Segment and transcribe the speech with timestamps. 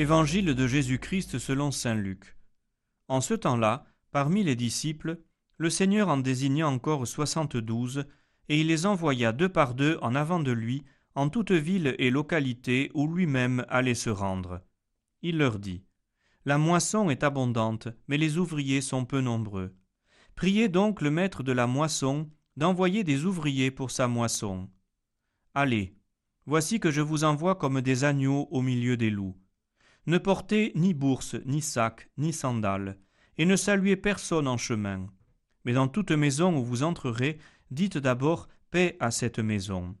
[0.00, 2.38] Évangile de Jésus-Christ selon Saint Luc.
[3.08, 5.20] En ce temps-là, parmi les disciples,
[5.58, 8.06] le Seigneur en désigna encore soixante-douze,
[8.48, 10.84] et il les envoya deux par deux en avant de lui,
[11.14, 14.62] en toute ville et localité où lui-même allait se rendre.
[15.20, 15.84] Il leur dit
[16.46, 19.76] La moisson est abondante, mais les ouvriers sont peu nombreux.
[20.34, 24.70] Priez donc le maître de la moisson d'envoyer des ouvriers pour sa moisson.
[25.52, 25.94] Allez,
[26.46, 29.36] voici que je vous envoie comme des agneaux au milieu des loups.
[30.10, 32.98] Ne portez ni bourse, ni sac, ni sandales,
[33.38, 35.06] et ne saluez personne en chemin.
[35.64, 37.38] Mais dans toute maison où vous entrerez,
[37.70, 39.94] dites d'abord paix à cette maison.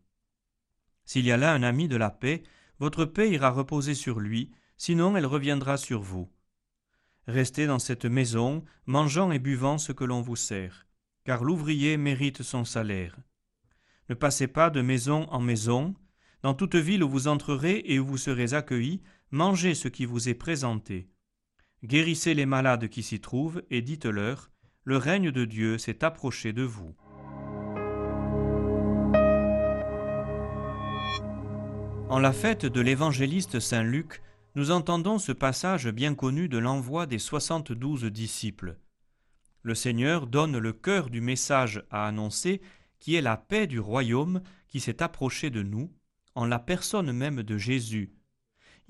[1.04, 2.42] S'il y a là un ami de la paix,
[2.80, 6.28] votre paix ira reposer sur lui, sinon elle reviendra sur vous.
[7.28, 10.88] Restez dans cette maison, mangeant et buvant ce que l'on vous sert,
[11.22, 13.16] car l'ouvrier mérite son salaire.
[14.08, 15.94] Ne passez pas de maison en maison,
[16.42, 20.28] dans toute ville où vous entrerez et où vous serez accueillis, mangez ce qui vous
[20.28, 21.08] est présenté.
[21.84, 24.50] Guérissez les malades qui s'y trouvent et dites-leur,
[24.84, 26.94] le règne de Dieu s'est approché de vous.
[32.08, 34.20] En la fête de l'évangéliste Saint Luc,
[34.56, 38.78] nous entendons ce passage bien connu de l'envoi des soixante-douze disciples.
[39.62, 42.60] Le Seigneur donne le cœur du message à annoncer,
[42.98, 45.92] qui est la paix du royaume qui s'est approché de nous,
[46.34, 48.12] en la personne même de Jésus.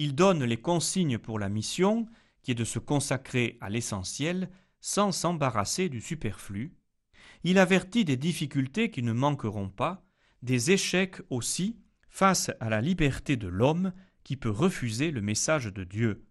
[0.02, 2.08] Il donne les consignes pour la mission,
[2.42, 4.48] qui est de se consacrer à l'essentiel,
[4.80, 6.72] sans s'embarrasser du superflu.
[7.44, 10.02] Il avertit des difficultés qui ne manqueront pas,
[10.40, 11.76] des échecs aussi,
[12.08, 13.92] face à la liberté de l'homme
[14.24, 16.24] qui peut refuser le message de Dieu.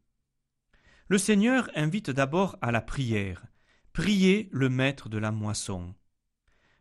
[1.07, 3.45] Le Seigneur invite d'abord à la prière.
[3.93, 5.93] Priez le maître de la moisson.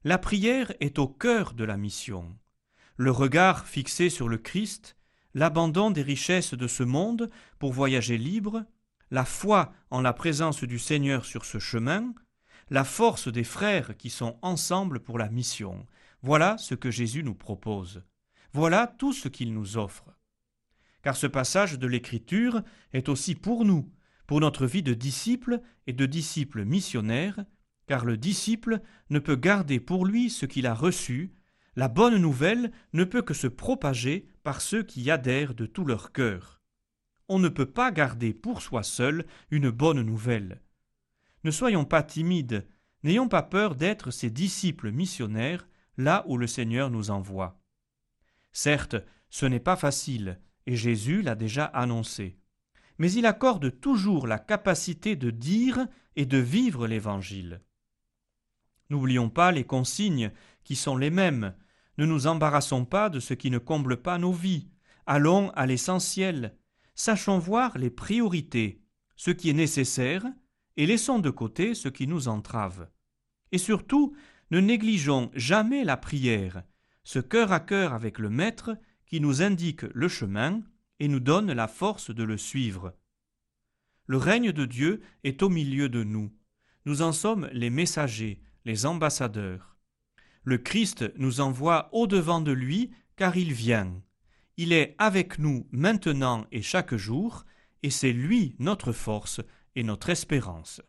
[0.04, 2.34] La prière est au cœur de la mission.
[2.96, 4.97] Le regard fixé sur le Christ,
[5.34, 8.64] l'abandon des richesses de ce monde pour voyager libre,
[9.10, 12.12] la foi en la présence du Seigneur sur ce chemin,
[12.70, 15.86] la force des frères qui sont ensemble pour la mission.
[16.22, 18.02] Voilà ce que Jésus nous propose.
[18.52, 20.04] Voilà tout ce qu'il nous offre.
[21.02, 22.62] Car ce passage de l'Écriture
[22.92, 23.90] est aussi pour nous,
[24.26, 27.44] pour notre vie de disciple et de disciple missionnaire,
[27.86, 31.32] car le disciple ne peut garder pour lui ce qu'il a reçu,
[31.76, 36.10] la bonne nouvelle ne peut que se propager par ceux qui adhèrent de tout leur
[36.10, 36.62] cœur.
[37.28, 40.62] On ne peut pas garder pour soi seul une bonne nouvelle.
[41.44, 42.66] Ne soyons pas timides,
[43.02, 47.60] n'ayons pas peur d'être ces disciples missionnaires là où le Seigneur nous envoie.
[48.52, 48.96] Certes,
[49.28, 52.38] ce n'est pas facile, et Jésus l'a déjà annoncé.
[52.96, 57.60] Mais il accorde toujours la capacité de dire et de vivre l'Évangile.
[58.88, 60.32] N'oublions pas les consignes
[60.64, 61.54] qui sont les mêmes.
[61.98, 64.68] Ne nous embarrassons pas de ce qui ne comble pas nos vies.
[65.06, 66.56] Allons à l'essentiel.
[66.94, 68.82] Sachons voir les priorités,
[69.16, 70.24] ce qui est nécessaire,
[70.76, 72.88] et laissons de côté ce qui nous entrave.
[73.50, 74.14] Et surtout,
[74.50, 76.62] ne négligeons jamais la prière,
[77.02, 78.76] ce cœur à cœur avec le Maître
[79.06, 80.62] qui nous indique le chemin
[81.00, 82.94] et nous donne la force de le suivre.
[84.06, 86.32] Le règne de Dieu est au milieu de nous.
[86.84, 89.77] Nous en sommes les messagers, les ambassadeurs.
[90.44, 93.92] Le Christ nous envoie au-devant de lui car il vient.
[94.56, 97.44] Il est avec nous maintenant et chaque jour,
[97.82, 99.40] et c'est lui notre force
[99.76, 100.80] et notre espérance.